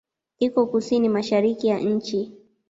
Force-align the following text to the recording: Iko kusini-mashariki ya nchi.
Iko 0.39 0.61
kusini-mashariki 0.67 1.67
ya 1.67 1.77
nchi. 1.79 2.19